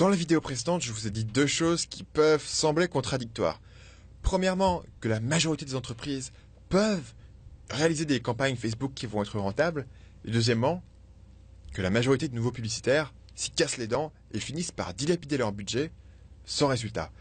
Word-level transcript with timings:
Dans 0.00 0.08
la 0.08 0.16
vidéo 0.16 0.40
précédente, 0.40 0.80
je 0.80 0.92
vous 0.92 1.06
ai 1.06 1.10
dit 1.10 1.26
deux 1.26 1.46
choses 1.46 1.84
qui 1.84 2.04
peuvent 2.04 2.42
sembler 2.42 2.88
contradictoires. 2.88 3.60
Premièrement, 4.22 4.82
que 5.02 5.08
la 5.08 5.20
majorité 5.20 5.66
des 5.66 5.74
entreprises 5.74 6.32
peuvent 6.70 7.12
réaliser 7.68 8.06
des 8.06 8.18
campagnes 8.20 8.56
Facebook 8.56 8.92
qui 8.94 9.04
vont 9.04 9.20
être 9.22 9.38
rentables. 9.38 9.86
Et 10.24 10.30
deuxièmement, 10.30 10.82
que 11.74 11.82
la 11.82 11.90
majorité 11.90 12.28
de 12.28 12.34
nouveaux 12.34 12.50
publicitaires 12.50 13.12
s'y 13.34 13.50
cassent 13.50 13.76
les 13.76 13.88
dents 13.88 14.10
et 14.32 14.40
finissent 14.40 14.72
par 14.72 14.94
dilapider 14.94 15.36
leur 15.36 15.52
budget 15.52 15.92
sans 16.46 16.68
résultat. 16.68 17.12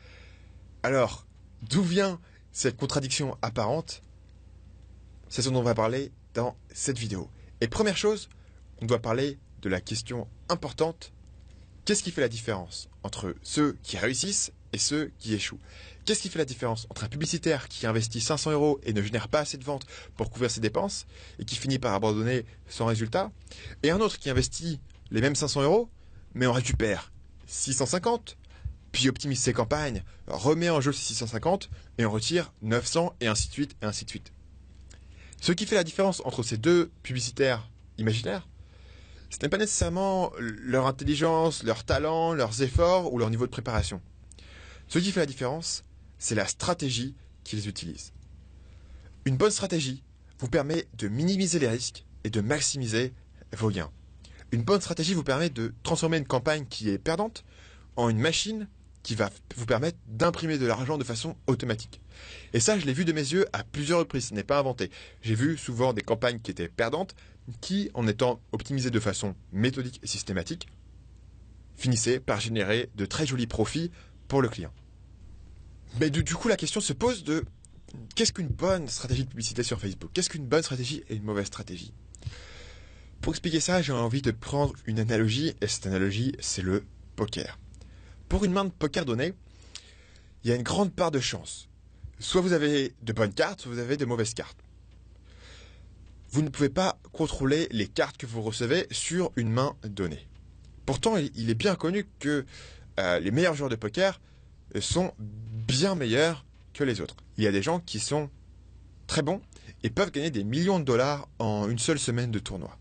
Alors, 0.82 1.28
d'où 1.64 1.84
vient 1.84 2.18
cette 2.54 2.78
contradiction 2.78 3.38
apparente? 3.42 4.04
C'est 5.28 5.42
ce 5.42 5.50
dont 5.50 5.60
on 5.60 5.64
va 5.64 5.76
parler 5.76 6.14
dans 6.34 6.56
cette 6.72 6.98
vidéo. 6.98 7.30
Et 7.60 7.68
première 7.68 7.98
chose, 7.98 8.30
on 8.82 8.86
doit 8.86 9.00
parler 9.00 9.38
de 9.62 9.68
la 9.68 9.82
question 9.82 10.30
importante. 10.48 11.12
Qu'est-ce 11.86 12.04
qui 12.04 12.12
fait 12.12 12.22
la 12.22 12.30
différence 12.30 12.90
entre 13.04 13.36
ceux 13.42 13.78
qui 13.84 13.98
réussissent 13.98 14.52
et 14.74 14.78
ceux 14.78 15.12
qui 15.18 15.34
échouent? 15.34 15.60
Qu'est-ce 16.06 16.22
qui 16.22 16.30
fait 16.30 16.40
la 16.40 16.46
différence 16.46 16.88
entre 16.90 17.04
un 17.04 17.08
publicitaire 17.08 17.68
qui 17.68 17.86
investit 17.88 18.22
500 18.22 18.52
euros 18.52 18.80
et 18.84 18.94
ne 18.94 19.02
génère 19.02 19.28
pas 19.28 19.40
assez 19.40 19.58
de 19.58 19.64
ventes 19.64 19.86
pour 20.16 20.30
couvrir 20.30 20.52
ses 20.52 20.62
dépenses 20.62 21.06
et 21.40 21.46
qui 21.46 21.56
finit 21.56 21.80
par 21.80 21.94
abandonner 21.94 22.46
sans 22.68 22.86
résultat? 22.86 23.32
Et 23.84 23.92
un 23.92 24.00
autre 24.00 24.20
qui 24.20 24.30
investit 24.30 24.80
les 25.12 25.22
mêmes 25.22 25.36
500 25.36 25.64
euros 25.64 25.90
mais 26.36 26.46
en 26.46 26.54
récupère 26.54 27.12
650 27.48 28.38
puis 28.92 29.10
optimise 29.10 29.40
ses 29.40 29.54
campagnes, 29.54 30.04
remet 30.28 30.70
en 30.70 30.82
jeu 30.82 30.92
ses 30.92 31.14
650 31.14 31.70
et 31.98 32.06
en 32.06 32.12
retire 32.12 32.54
900 32.62 33.16
et 33.22 33.28
ainsi 33.28 33.48
de 33.48 33.54
suite 33.54 33.76
et 33.82 33.86
ainsi 33.86 34.06
de 34.06 34.10
suite. 34.10 34.32
Ce 35.42 35.52
qui 35.52 35.66
fait 35.66 35.76
la 35.76 35.84
différence 35.84 36.22
entre 36.26 36.44
ces 36.44 36.58
deux 36.58 36.92
publicitaires 37.04 37.70
imaginaires, 37.98 38.48
ce 39.30 39.38
n'est 39.42 39.50
pas 39.50 39.58
nécessairement 39.58 40.32
leur 40.40 40.88
intelligence, 40.88 41.64
leur 41.64 41.84
talent, 41.84 42.34
leurs 42.34 42.62
efforts 42.62 43.14
ou 43.14 43.20
leur 43.20 43.30
niveau 43.30 43.46
de 43.46 43.52
préparation. 43.52 44.02
Ce 44.88 45.00
qui 45.00 45.12
fait 45.12 45.20
la 45.20 45.26
différence, 45.26 45.84
c'est 46.18 46.36
la 46.36 46.48
stratégie 46.48 47.16
qu'ils 47.44 47.68
utilisent. 47.68 48.12
Une 49.26 49.38
bonne 49.38 49.52
stratégie 49.52 50.04
vous 50.40 50.48
permet 50.48 50.88
de 50.98 51.08
minimiser 51.08 51.60
les 51.60 51.68
risques 51.68 52.06
et 52.24 52.30
de 52.30 52.42
maximiser 52.42 53.14
vos 53.56 53.70
gains. 53.70 53.92
Une 54.52 54.64
bonne 54.64 54.82
stratégie 54.82 55.14
vous 55.14 55.24
permet 55.24 55.50
de 55.50 55.74
transformer 55.84 56.18
une 56.18 56.26
campagne 56.26 56.66
qui 56.66 56.90
est 56.90 56.98
perdante 56.98 57.44
en 57.96 58.10
une 58.10 58.20
machine 58.20 58.68
qui 59.04 59.16
va 59.16 59.30
vous 59.56 59.66
permettre 59.66 59.98
d'imprimer 60.08 60.58
de 60.58 60.66
l'argent 60.66 60.98
de 60.98 61.04
façon 61.04 61.36
automatique. 61.48 62.02
Et 62.54 62.60
ça, 62.60 62.78
je 62.78 62.86
l'ai 62.86 62.94
vu 62.94 63.06
de 63.06 63.14
mes 63.14 63.22
yeux 63.22 63.46
à 63.54 63.64
plusieurs 63.64 64.00
reprises, 64.00 64.28
ce 64.28 64.34
n'est 64.34 64.44
pas 64.44 64.60
inventé. 64.60 64.92
J'ai 65.22 65.36
vu 65.36 65.58
souvent 65.58 65.94
des 65.94 66.02
campagnes 66.02 66.40
qui 66.40 66.52
étaient 66.52 66.68
perdantes, 66.68 67.16
qui, 67.62 67.90
en 67.94 68.08
étant 68.08 68.42
optimisées 68.52 68.92
de 68.92 69.00
façon 69.00 69.36
méthodique 69.52 70.00
et 70.04 70.08
systématique, 70.08 70.68
finissaient 71.76 72.20
par 72.20 72.40
générer 72.40 72.90
de 72.96 73.06
très 73.06 73.26
jolis 73.26 73.48
profits 73.48 73.92
pour 74.28 74.42
le 74.42 74.50
client. 74.50 74.74
Mais 76.00 76.10
du, 76.10 76.24
coup, 76.36 76.50
la 76.50 76.58
question 76.58 76.82
se 76.82 76.94
pose 76.94 77.24
de 77.24 77.44
qu'est-ce 78.16 78.34
qu'une 78.34 78.48
bonne 78.48 78.88
stratégie 78.88 79.24
de 79.24 79.30
publicité 79.30 79.64
sur 79.64 79.80
Facebook? 79.80 80.12
Qu'est-ce 80.14 80.30
qu'une 80.30 80.46
bonne 80.46 80.62
stratégie 80.62 81.04
et 81.10 81.16
une 81.16 81.24
mauvaise 81.24 81.48
stratégie? 81.48 81.94
Pour 83.22 83.34
expliquer 83.34 83.60
ça, 83.60 83.82
j'ai 83.82 83.92
envie 83.92 84.22
de 84.22 84.32
prendre 84.32 84.74
une 84.86 85.00
analogie, 85.00 85.54
et 85.62 85.68
cette 85.68 85.88
analogie, 85.88 86.34
c'est 86.40 86.62
le 86.62 86.86
poker. 87.16 87.58
Pour 88.30 88.46
une 88.46 88.54
main 88.54 88.66
de 88.66 88.70
poker 88.70 89.06
donnée, 89.06 89.34
il 90.44 90.50
y 90.50 90.54
a 90.54 90.56
une 90.56 90.64
grande 90.64 90.94
part 90.94 91.10
de 91.12 91.20
chance. 91.20 91.68
Soit 92.20 92.42
vous 92.42 92.54
avez 92.54 92.94
de 93.02 93.12
bonnes 93.12 93.34
cartes, 93.34 93.62
soit 93.62 93.72
vous 93.72 93.80
avez 93.80 93.98
de 93.98 94.06
mauvaises 94.06 94.36
cartes. 94.36 94.60
Vous 96.30 96.44
ne 96.44 96.50
pouvez 96.50 96.70
pas 96.70 97.00
contrôler 97.12 97.68
les 97.72 97.88
cartes 97.88 98.18
que 98.18 98.28
vous 98.28 98.44
recevez 98.44 98.86
sur 98.92 99.32
une 99.36 99.50
main 99.50 99.76
donnée. 99.84 100.28
Pourtant, 100.86 101.18
il 101.18 101.50
est 101.50 101.56
bien 101.56 101.76
connu 101.76 102.08
que 102.20 102.46
euh, 103.00 103.20
les 103.20 103.32
meilleurs 103.32 103.56
joueurs 103.56 103.70
de 103.70 103.76
poker 103.76 104.22
sont 104.80 105.12
bien 105.20 105.96
meilleurs 105.96 106.46
que 106.74 106.84
les 106.84 107.02
autres. 107.02 107.16
Il 107.38 107.44
y 107.44 107.48
a 107.48 107.52
des 107.52 107.64
gens 107.64 107.80
qui 107.80 108.00
sont 108.00 108.30
très 109.08 109.24
bons 109.24 109.42
et 109.82 109.90
peuvent 109.90 110.12
gagner 110.12 110.30
des 110.30 110.44
millions 110.44 110.80
de 110.80 110.86
dollars 110.86 111.28
en 111.40 111.68
une 111.68 111.80
seule 111.80 112.00
semaine 112.00 112.30
de 112.30 112.40
tournoi. 112.40 112.78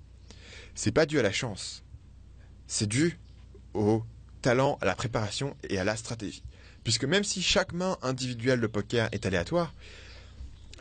C'est 0.75 0.93
pas 0.93 1.07
dû 1.07 1.19
à 1.19 1.23
la 1.23 1.33
chance. 1.33 1.85
C'est 2.67 2.87
dû 2.87 3.19
au 3.73 4.03
à 4.49 4.85
la 4.85 4.95
préparation 4.95 5.57
et 5.69 5.79
à 5.79 5.85
la 5.85 5.97
stratégie. 5.97 6.43
Puisque 6.85 7.05
même 7.05 7.25
si 7.25 7.43
chaque 7.43 7.73
main 7.73 7.99
individuelle 8.03 8.61
de 8.61 8.67
poker 8.67 9.09
est 9.13 9.27
aléatoire, 9.27 9.75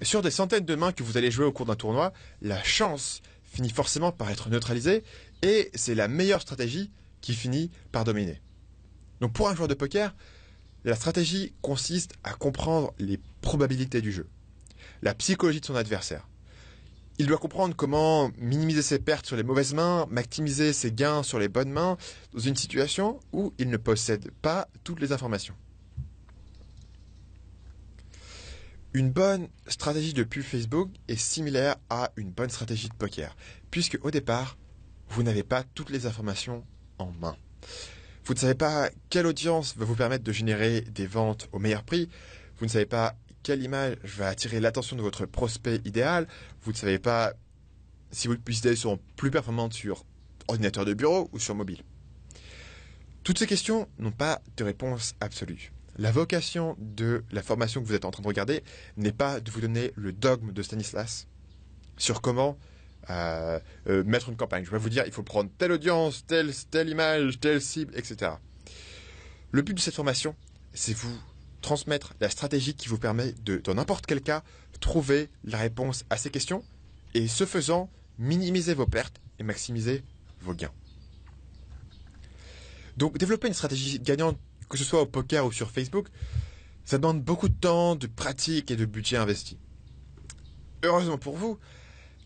sur 0.02 0.22
des 0.22 0.32
centaines 0.32 0.66
de 0.66 0.76
mains 0.76 0.92
que 0.92 1.04
vous 1.04 1.18
allez 1.18 1.32
jouer 1.32 1.46
au 1.46 1.52
cours 1.52 1.66
d'un 1.66 1.76
tournoi, 1.76 2.14
la 2.42 2.64
chance 2.64 3.22
finit 3.44 3.70
forcément 3.70 4.12
par 4.12 4.30
être 4.30 4.50
neutralisée 4.50 5.04
et 5.42 5.72
c'est 5.74 5.96
la 5.96 6.08
meilleure 6.08 6.42
stratégie 6.42 6.92
qui 7.22 7.34
finit 7.34 7.72
par 7.92 8.04
dominer. 8.04 8.42
Donc 9.20 9.34
pour 9.34 9.50
un 9.50 9.56
joueur 9.56 9.68
de 9.68 9.74
poker, 9.74 10.16
la 10.86 10.96
stratégie 10.96 11.54
consiste 11.62 12.14
à 12.24 12.34
comprendre 12.34 12.94
les 13.00 13.20
probabilités 13.42 14.02
du 14.02 14.12
jeu, 14.12 14.28
la 15.02 15.16
psychologie 15.16 15.60
de 15.60 15.66
son 15.66 15.76
adversaire, 15.76 16.28
il 17.20 17.26
doit 17.26 17.38
comprendre 17.38 17.76
comment 17.76 18.32
minimiser 18.38 18.82
ses 18.82 19.00
pertes 19.00 19.26
sur 19.26 19.36
les 19.36 19.44
mauvaises 19.44 19.74
mains, 19.74 20.06
maximiser 20.10 20.72
ses 20.74 20.92
gains 20.92 21.24
sur 21.24 21.40
les 21.40 21.48
bonnes 21.48 21.72
mains, 21.72 21.98
dans 22.34 22.40
une 22.40 22.56
situation 22.56 23.20
où 23.34 23.54
il 23.58 23.70
ne 23.70 23.78
possède 23.78 24.32
pas 24.42 24.68
toutes 24.84 25.00
les 25.00 25.12
informations. 25.12 25.56
Une 28.94 29.12
bonne 29.12 29.48
stratégie 29.68 30.14
de 30.14 30.24
pub 30.24 30.44
Facebook 30.44 30.90
est 31.08 31.18
similaire 31.18 31.76
à 31.90 32.12
une 32.16 32.32
bonne 32.32 32.50
stratégie 32.50 32.90
de 32.90 32.94
poker, 32.94 33.36
puisque 33.70 33.98
au 34.04 34.12
départ, 34.12 34.58
vous 35.10 35.24
n'avez 35.24 35.44
pas 35.44 35.64
toutes 35.64 35.90
les 35.90 36.06
informations 36.06 36.64
en 36.98 37.12
main. 37.20 37.36
Vous 38.26 38.34
ne 38.34 38.40
savez 38.40 38.56
pas 38.56 38.90
quelle 39.10 39.26
audience 39.26 39.76
va 39.78 39.86
vous 39.86 39.96
permettre 39.96 40.24
de 40.24 40.32
générer 40.32 40.82
des 40.82 41.08
ventes 41.08 41.48
au 41.52 41.60
meilleur 41.60 41.84
prix, 41.84 42.10
vous 42.58 42.66
ne 42.66 42.72
savez 42.72 42.86
pas 42.86 43.16
quelle 43.44 43.64
image 43.64 43.98
va 44.04 44.28
attirer 44.28 44.60
l'attention 44.60 44.96
de 44.96 45.02
votre 45.02 45.26
prospect 45.26 45.82
idéal. 45.86 46.28
Vous 46.64 46.72
ne 46.72 46.78
savez 46.78 47.00
pas 47.00 47.34
si 48.12 48.28
vos 48.28 48.36
publicités 48.36 48.76
seront 48.76 49.00
plus 49.16 49.32
performantes 49.32 49.74
sur 49.74 50.04
ordinateur 50.48 50.86
de 50.86 50.94
bureau 50.94 51.30
ou 51.34 51.40
sur 51.40 51.56
mobile. 51.56 51.84
Toutes 53.24 53.40
ces 53.40 53.48
questions 53.48 53.88
n'ont 54.00 54.12
pas 54.12 54.42
de 54.56 54.64
réponse 54.64 55.14
absolue. 55.20 55.72
La 55.98 56.12
vocation 56.12 56.76
de 56.80 57.24
la 57.32 57.42
formation 57.42 57.82
que 57.82 57.88
vous 57.88 57.94
êtes 57.94 58.06
en 58.06 58.12
train 58.12 58.22
de 58.22 58.28
regarder 58.28 58.64
n'est 58.98 59.12
pas 59.12 59.40
de 59.40 59.52
vous 59.52 59.62
donner 59.62 59.92
le 59.96 60.14
dogme 60.14 60.54
de 60.54 60.62
Stanislas 60.62 61.28
sur 61.98 62.22
comment 62.22 62.58
euh, 63.10 63.60
euh, 63.88 64.04
mettre 64.04 64.30
une 64.30 64.36
campagne. 64.36 64.64
Je 64.64 64.72
vais 64.72 64.78
vous 64.78 64.90
dire, 64.90 65.04
il 65.06 65.12
faut 65.12 65.24
prendre 65.24 65.50
telle 65.58 65.72
audience, 65.72 66.26
telle, 66.26 66.54
telle 66.70 66.90
image, 66.90 67.40
telle 67.40 67.62
cible, 67.62 67.94
etc. 67.98 68.32
Le 69.52 69.62
but 69.62 69.74
de 69.74 69.80
cette 69.80 69.96
formation, 69.96 70.36
c'est 70.74 70.94
vous 70.94 71.18
transmettre 71.62 72.14
la 72.20 72.30
stratégie 72.30 72.76
qui 72.76 72.88
vous 72.88 72.98
permet 72.98 73.34
de, 73.44 73.58
dans 73.58 73.76
n'importe 73.76 74.06
quel 74.06 74.22
cas, 74.22 74.44
trouver 74.80 75.30
la 75.44 75.58
réponse 75.58 76.06
à 76.10 76.18
ces 76.18 76.30
questions 76.30 76.64
et 77.14 77.28
ce 77.28 77.46
faisant, 77.46 77.90
minimiser 78.20 78.74
vos 78.74 78.86
pertes 78.86 79.20
et 79.40 79.44
maximiser 79.44 80.04
vos 80.42 80.54
gains. 80.54 80.72
Donc 82.98 83.18
développer 83.18 83.48
une 83.48 83.54
stratégie 83.54 84.00
gagnante, 84.00 84.38
que 84.70 84.78
ce 84.78 84.84
soit 84.84 85.02
au 85.02 85.06
poker 85.06 85.46
ou 85.46 85.52
sur 85.52 85.72
Facebook, 85.72 86.08
ça 86.86 86.98
demande 86.98 87.22
beaucoup 87.22 87.50
de 87.50 87.54
temps, 87.54 87.96
de 87.96 88.08
pratique 88.08 88.72
et 88.72 88.76
de 88.76 88.86
budget 88.86 89.18
investi. 89.18 89.58
Heureusement 90.84 91.18
pour 91.18 91.36
vous, 91.38 91.60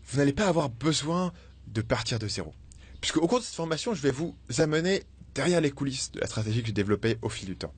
vous 0.06 0.18
n'allez 0.18 0.32
pas 0.32 0.46
avoir 0.46 0.70
besoin 0.70 1.32
de 1.66 1.82
partir 1.82 2.18
de 2.18 2.28
zéro. 2.28 2.54
Puisque 3.00 3.16
au 3.16 3.26
cours 3.26 3.40
de 3.40 3.44
cette 3.44 3.54
formation, 3.54 3.94
je 3.94 4.02
vais 4.02 4.10
vous 4.10 4.36
amener 4.58 5.02
derrière 5.34 5.60
les 5.60 5.70
coulisses 5.70 6.12
de 6.12 6.20
la 6.20 6.26
stratégie 6.26 6.60
que 6.60 6.68
j'ai 6.68 6.72
développée 6.72 7.18
au 7.22 7.28
fil 7.28 7.48
du 7.48 7.56
temps. 7.56 7.74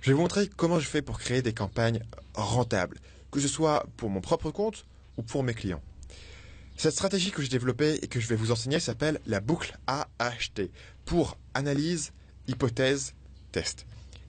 Je 0.00 0.10
vais 0.10 0.14
vous 0.14 0.22
montrer 0.22 0.48
comment 0.48 0.78
je 0.78 0.86
fais 0.86 1.02
pour 1.02 1.18
créer 1.18 1.42
des 1.42 1.52
campagnes 1.52 2.00
rentables, 2.34 2.98
que 3.30 3.40
ce 3.40 3.48
soit 3.48 3.86
pour 3.96 4.10
mon 4.10 4.20
propre 4.20 4.50
compte 4.50 4.86
ou 5.16 5.22
pour 5.22 5.42
mes 5.42 5.54
clients. 5.54 5.82
Cette 6.76 6.92
stratégie 6.92 7.32
que 7.32 7.42
j'ai 7.42 7.48
développée 7.48 7.98
et 8.02 8.06
que 8.06 8.20
je 8.20 8.28
vais 8.28 8.36
vous 8.36 8.52
enseigner 8.52 8.78
s'appelle 8.78 9.18
la 9.26 9.40
boucle 9.40 9.76
AHT 9.88 10.70
pour 11.04 11.36
analyse, 11.54 12.12
hypothèse, 12.46 13.14
test. 13.50 13.84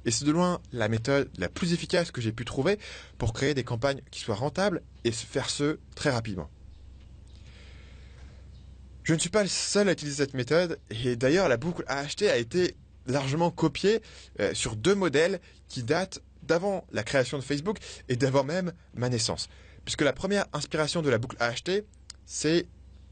Et 0.05 0.11
c'est 0.11 0.25
de 0.25 0.31
loin 0.31 0.59
la 0.71 0.87
méthode 0.87 1.29
la 1.37 1.49
plus 1.49 1.73
efficace 1.73 2.09
que 2.09 2.21
j'ai 2.21 2.31
pu 2.31 2.45
trouver 2.45 2.79
pour 3.19 3.33
créer 3.33 3.53
des 3.53 3.63
campagnes 3.63 4.01
qui 4.09 4.21
soient 4.21 4.35
rentables 4.35 4.81
et 5.03 5.11
faire 5.11 5.49
ce 5.49 5.77
très 5.93 6.09
rapidement. 6.09 6.49
Je 9.09 9.15
ne 9.15 9.19
suis 9.19 9.31
pas 9.31 9.41
le 9.41 9.49
seul 9.49 9.89
à 9.89 9.93
utiliser 9.93 10.17
cette 10.17 10.35
méthode 10.35 10.77
et 10.91 11.15
d'ailleurs 11.15 11.49
la 11.49 11.57
boucle 11.57 11.83
AHT 11.87 12.29
a 12.29 12.37
été 12.37 12.75
largement 13.07 13.49
copiée 13.49 14.03
euh, 14.39 14.53
sur 14.53 14.75
deux 14.75 14.93
modèles 14.93 15.39
qui 15.67 15.81
datent 15.81 16.21
d'avant 16.43 16.85
la 16.91 17.01
création 17.01 17.39
de 17.39 17.43
Facebook 17.43 17.79
et 18.07 18.15
d'avant 18.15 18.43
même 18.43 18.71
ma 18.93 19.09
naissance. 19.09 19.49
Puisque 19.83 20.03
la 20.03 20.13
première 20.13 20.45
inspiration 20.53 21.01
de 21.01 21.09
la 21.09 21.17
boucle 21.17 21.37
AHT, 21.39 21.85
c'est 22.27 22.67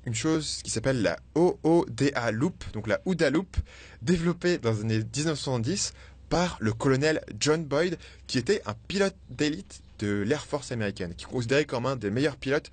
une 0.06 0.14
chose 0.14 0.62
qui 0.64 0.70
s'appelle 0.70 1.02
la 1.02 1.18
OODA 1.34 2.30
Loop, 2.30 2.64
donc 2.74 2.86
la 2.86 3.02
OODA 3.06 3.32
Loop, 3.32 3.58
développée 4.04 4.60
dans 4.60 4.74
les 4.74 4.82
années 4.82 4.98
1970 5.00 5.94
par 6.30 6.58
le 6.60 6.74
colonel 6.74 7.22
John 7.40 7.66
Boyd, 7.66 7.98
qui 8.28 8.38
était 8.38 8.62
un 8.68 8.76
pilote 8.88 9.16
d'élite 9.32 9.82
de 9.98 10.24
l'Air 10.28 10.46
Force 10.46 10.72
américaine, 10.72 11.16
qui 11.16 11.26
est 11.26 11.28
considéré 11.28 11.66
comme 11.66 11.88
un 11.88 11.96
des 11.96 12.12
meilleurs 12.12 12.38
pilotes 12.38 12.70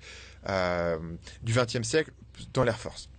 euh, 0.47 0.99
du 1.41 1.53
XXe 1.53 1.81
siècle 1.81 2.11
dans 2.53 2.63
l'Air 2.63 2.77
Force. 2.77 3.09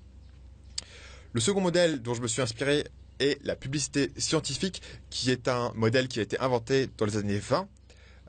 Le 1.37 1.41
second 1.43 1.61
modèle 1.61 2.01
dont 2.01 2.15
je 2.15 2.23
me 2.23 2.29
suis 2.29 2.41
inspiré 2.41 2.87
est 3.21 3.39
la 3.45 3.57
publicité 3.57 4.11
scientifique, 4.17 4.81
qui 5.11 5.31
est 5.31 5.49
un 5.49 5.71
modèle 5.75 6.09
qui 6.09 6.19
a 6.19 6.23
été 6.23 6.41
inventé 6.41 6.89
dans 6.97 7.05
les 7.05 7.19
années 7.19 7.39
20 7.39 7.69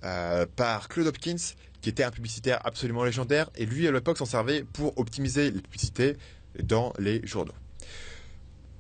euh, 0.04 0.46
par 0.58 0.90
Claude 0.90 1.08
Hopkins, 1.08 1.38
qui 1.80 1.88
était 1.88 2.04
un 2.04 2.12
publicitaire 2.12 2.60
absolument 2.66 3.06
légendaire, 3.06 3.50
et 3.56 3.66
lui 3.66 3.88
à 3.88 3.94
l'époque 3.94 4.18
s'en 4.18 4.26
servait 4.26 4.66
pour 4.74 4.98
optimiser 4.98 5.52
les 5.52 5.62
publicités 5.62 6.18
dans 6.62 6.92
les 7.00 7.26
journaux. 7.26 7.54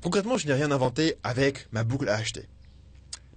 Concrètement, 0.02 0.38
je 0.38 0.46
n'ai 0.46 0.54
rien 0.54 0.72
inventé 0.72 1.16
avec 1.24 1.70
ma 1.72 1.86
boucle 1.86 2.10
à 2.10 2.16
acheter. 2.16 2.50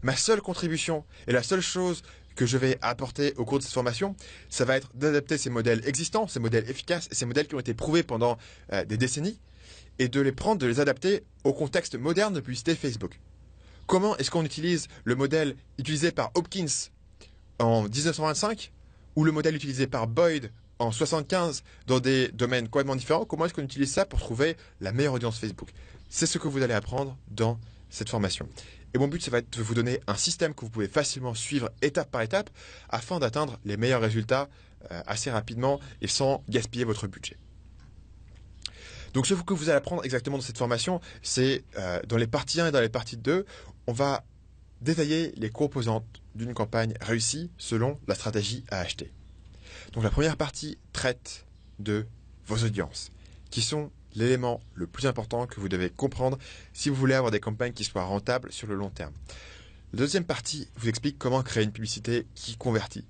Ma 0.03 0.17
seule 0.17 0.41
contribution 0.41 1.05
et 1.29 1.33
la 1.33 1.45
seule 1.45 1.61
chose 1.61 2.03
que 2.35 2.47
je 2.47 2.59
vais 2.59 2.79
apporter 2.83 3.33
au 3.37 3.45
cours 3.45 3.59
de 3.59 3.63
cette 3.63 3.75
formation, 3.75 4.17
ça 4.49 4.65
va 4.65 4.77
être 4.77 4.91
d'adapter 4.97 5.39
ces 5.39 5.51
modèles 5.51 5.87
existants, 5.87 6.27
ces 6.27 6.41
modèles 6.41 6.69
efficaces, 6.69 7.09
ces 7.13 7.27
modèles 7.27 7.47
qui 7.47 7.55
ont 7.55 7.61
été 7.61 7.75
prouvés 7.75 8.03
pendant 8.03 8.39
euh, 8.73 8.85
des 8.85 8.97
décennies, 8.97 9.39
et 9.99 10.09
de 10.09 10.21
les 10.21 10.33
prendre, 10.33 10.61
de 10.61 10.67
les 10.67 10.81
adapter 10.81 11.25
au 11.45 11.53
contexte 11.53 11.95
moderne 11.95 12.35
de 12.35 12.41
publicité 12.41 12.75
Facebook. 12.75 13.21
Comment 13.87 14.17
est-ce 14.19 14.31
qu'on 14.31 14.45
utilise 14.45 14.89
le 15.05 15.17
modèle 15.17 15.57
utilisé 15.79 16.13
par 16.13 16.31
Hopkins 16.35 16.67
en 17.59 17.83
1925 17.83 18.73
ou 19.17 19.25
le 19.25 19.33
modèle 19.33 19.57
utilisé 19.57 19.87
par 19.87 20.07
Boyd 20.07 20.53
en 20.79 20.93
75 20.93 21.65
dans 21.87 22.01
des 22.01 22.29
domaines 22.29 22.69
complètement 22.69 22.97
différents? 22.97 23.25
Comment 23.25 23.47
est-ce 23.47 23.55
qu'on 23.55 23.63
utilise 23.63 23.93
ça 23.93 24.07
pour 24.07 24.21
trouver 24.21 24.57
la 24.81 24.93
meilleure 24.93 25.15
audience 25.15 25.39
Facebook? 25.39 25.71
C'est 26.09 26.27
ce 26.27 26.39
que 26.39 26.49
vous 26.49 26.63
allez 26.63 26.75
apprendre 26.75 27.17
dans 27.31 27.59
cette 27.91 28.09
formation. 28.09 28.49
Et 28.95 28.99
mon 28.99 29.09
but, 29.09 29.23
ça 29.23 29.31
va 29.31 29.39
être 29.39 29.59
de 29.59 29.63
vous 29.63 29.75
donner 29.75 30.01
un 30.07 30.17
système 30.17 30.55
que 30.55 30.61
vous 30.65 30.71
pouvez 30.71 30.89
facilement 30.89 31.35
suivre 31.35 31.71
étape 31.83 32.11
par 32.11 32.23
étape 32.23 32.51
afin 32.89 33.19
d'atteindre 33.19 33.59
les 33.65 33.77
meilleurs 33.77 34.01
résultats 34.01 34.49
euh, 34.91 35.03
assez 35.07 35.31
rapidement 35.31 35.81
et 36.01 36.07
sans 36.07 36.43
gaspiller 36.49 36.85
votre 36.85 37.07
budget. 37.07 37.37
Donc 39.15 39.27
ce 39.27 39.35
que 39.35 39.55
vous 39.55 39.69
allez 39.69 39.77
apprendre 39.77 40.05
exactement 40.05 40.37
dans 40.37 40.43
cette 40.43 40.59
formation, 40.59 41.01
c'est 41.23 41.65
euh, 41.77 42.01
dans 42.07 42.17
les 42.17 42.27
parties 42.27 42.61
1 42.61 42.69
et 42.69 42.73
dans 42.73 42.81
les 42.81 42.89
parties 42.89 43.17
2, 43.17 43.45
on 43.87 43.93
va 43.93 44.25
détailler 44.81 45.33
les 45.37 45.51
composantes 45.51 46.23
d'une 46.35 46.55
campagne 46.55 46.95
réussie 47.01 47.51
selon 47.59 47.99
la 48.07 48.15
stratégie 48.15 48.65
à 48.71 48.79
acheter. 48.81 49.13
Donc 49.93 50.05
la 50.05 50.11
première 50.11 50.37
partie 50.37 50.79
traite 50.93 51.47
de 51.79 52.07
vos 52.47 52.65
audiences, 52.65 53.11
qui 53.51 53.63
sont 53.63 53.91
l'élément 54.15 54.61
le 54.75 54.87
plus 54.87 55.07
important 55.07 55.47
que 55.47 55.61
vous 55.61 55.69
devez 55.69 55.91
comprendre 55.91 56.39
si 56.73 56.89
vous 56.89 56.95
voulez 56.95 57.15
avoir 57.15 57.31
des 57.31 57.41
campagnes 57.41 57.73
qui 57.73 57.85
soient 57.85 58.05
rentables 58.05 58.53
sur 58.53 58.67
le 58.67 58.75
long 58.75 58.91
terme. 58.91 59.13
La 59.93 59.99
deuxième 59.99 60.25
partie 60.25 60.69
vous 60.77 60.89
explique 60.89 61.19
comment 61.19 61.43
créer 61.43 61.65
une 61.65 61.73
publicité 61.73 62.27
qui 62.35 62.57
convertit. 62.57 63.07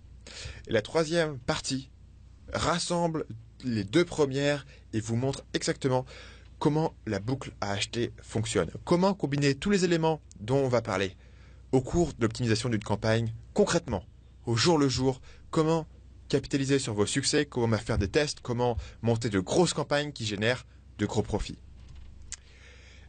Et 0.66 0.72
la 0.72 0.82
troisième 0.82 1.38
partie 1.38 1.90
rassemble 2.52 3.26
les 3.64 3.84
deux 3.84 4.04
premières 4.04 4.66
et 4.92 5.00
vous 5.00 5.16
montre 5.16 5.44
exactement 5.54 6.04
comment 6.58 6.94
la 7.06 7.18
boucle 7.18 7.52
à 7.60 7.72
acheter 7.72 8.12
fonctionne. 8.22 8.70
Comment 8.84 9.14
combiner 9.14 9.54
tous 9.54 9.70
les 9.70 9.84
éléments 9.84 10.20
dont 10.40 10.58
on 10.58 10.68
va 10.68 10.82
parler 10.82 11.16
au 11.72 11.80
cours 11.80 12.08
de 12.08 12.22
l'optimisation 12.22 12.68
d'une 12.68 12.82
campagne 12.82 13.32
concrètement, 13.54 14.04
au 14.46 14.56
jour 14.56 14.78
le 14.78 14.88
jour, 14.88 15.20
comment 15.50 15.86
capitaliser 16.28 16.78
sur 16.78 16.94
vos 16.94 17.06
succès, 17.06 17.44
comment 17.44 17.76
faire 17.76 17.98
des 17.98 18.08
tests, 18.08 18.40
comment 18.40 18.76
monter 19.02 19.30
de 19.30 19.40
grosses 19.40 19.74
campagnes 19.74 20.12
qui 20.12 20.24
génèrent 20.24 20.64
de 20.98 21.06
gros 21.06 21.22
profits. 21.22 21.58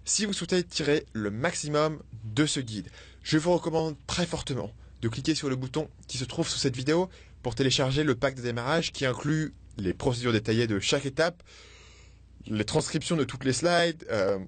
Si 0.06 0.25
vous 0.25 0.33
souhaitez 0.33 0.63
tirer 0.63 1.06
le 1.13 1.30
maximum 1.30 2.01
de 2.24 2.45
ce 2.45 2.60
guide, 2.60 2.89
je 3.22 3.38
vous 3.38 3.54
recommande 3.54 3.95
très 4.07 4.25
fortement 4.25 4.72
de 5.01 5.10
cliquer 5.10 5.36
sur 5.36 5.50
le 5.50 5.56
bouton 5.56 5.88
qui 6.07 6.18
se 6.18 6.25
trouve 6.25 6.48
sous 6.48 6.57
cette 6.57 6.75
vidéo 6.75 7.10
pour 7.44 7.56
télécharger 7.56 8.04
le 8.04 8.16
pack 8.16 8.36
de 8.36 8.42
démarrage 8.42 8.92
qui 8.92 9.06
inclut 9.06 9.54
les 9.78 9.94
procédures 9.94 10.33
détaillées 10.33 10.68
de 10.68 10.80
chaque 10.80 11.06
étape, 11.06 11.44
les 12.48 12.66
transcriptions 12.66 13.16
de 13.16 13.24
toutes 13.24 13.46
les 13.46 13.54
slides, 13.54 14.06
euh, 14.10 14.40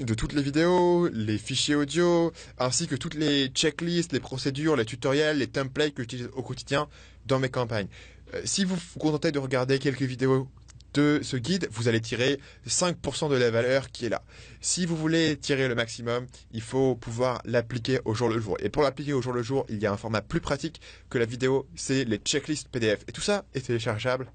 de 0.00 0.14
toutes 0.14 0.32
les 0.32 0.42
vidéos, 0.42 1.08
les 1.08 1.38
fichiers 1.38 1.74
audio, 1.74 2.32
ainsi 2.58 2.86
que 2.86 2.96
toutes 2.96 3.14
les 3.14 3.48
checklists, 3.48 4.12
les 4.12 4.20
procédures, 4.20 4.76
les 4.76 4.84
tutoriels, 4.84 5.38
les 5.38 5.46
templates 5.46 5.94
que 5.94 6.02
j'utilise 6.02 6.30
au 6.34 6.42
quotidien 6.42 6.88
dans 7.26 7.38
mes 7.38 7.50
campagnes. 7.50 7.88
Euh, 8.34 8.40
si 8.44 8.64
vous 8.64 8.76
vous 8.76 8.98
contentez 8.98 9.32
de 9.32 9.38
regarder 9.38 9.78
quelques 9.78 10.02
vidéos 10.02 10.48
de 10.94 11.20
ce 11.22 11.36
guide, 11.36 11.68
vous 11.70 11.86
allez 11.86 12.00
tirer 12.00 12.40
5% 12.66 13.30
de 13.30 13.36
la 13.36 13.50
valeur 13.50 13.90
qui 13.90 14.06
est 14.06 14.08
là. 14.08 14.22
Si 14.60 14.86
vous 14.86 14.96
voulez 14.96 15.36
tirer 15.36 15.68
le 15.68 15.74
maximum, 15.74 16.26
il 16.52 16.62
faut 16.62 16.96
pouvoir 16.96 17.40
l'appliquer 17.44 18.00
au 18.04 18.14
jour 18.14 18.28
le 18.28 18.40
jour. 18.40 18.56
Et 18.60 18.70
pour 18.70 18.82
l'appliquer 18.82 19.12
au 19.12 19.22
jour 19.22 19.32
le 19.32 19.42
jour, 19.42 19.66
il 19.68 19.78
y 19.78 19.86
a 19.86 19.92
un 19.92 19.96
format 19.96 20.20
plus 20.20 20.40
pratique 20.40 20.80
que 21.08 21.18
la 21.18 21.26
vidéo, 21.26 21.68
c'est 21.76 22.04
les 22.04 22.16
checklists 22.16 22.68
PDF. 22.68 23.04
Et 23.06 23.12
tout 23.12 23.20
ça 23.20 23.44
est 23.54 23.66
téléchargeable 23.66 24.32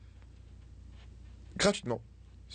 gratuitement 1.57 2.02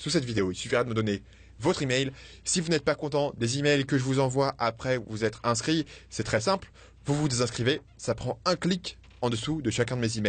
sous 0.00 0.08
cette 0.08 0.24
vidéo. 0.24 0.50
Il 0.50 0.56
suffira 0.56 0.82
de 0.82 0.88
me 0.88 0.94
donner 0.94 1.22
votre 1.60 1.82
email. 1.82 2.10
Si 2.42 2.60
vous 2.60 2.70
n'êtes 2.70 2.84
pas 2.84 2.94
content 2.94 3.34
des 3.36 3.58
emails 3.58 3.84
que 3.84 3.98
je 3.98 4.02
vous 4.02 4.18
envoie 4.18 4.54
après 4.58 4.96
vous 4.96 5.24
être 5.24 5.40
inscrit, 5.44 5.84
c'est 6.08 6.24
très 6.24 6.40
simple. 6.40 6.72
Vous 7.04 7.14
vous 7.14 7.28
désinscrivez. 7.28 7.82
Ça 7.98 8.14
prend 8.14 8.38
un 8.46 8.56
clic 8.56 8.96
en 9.20 9.28
dessous 9.28 9.60
de 9.60 9.70
chacun 9.70 9.96
de 9.96 10.00
mes 10.00 10.16
emails. 10.16 10.18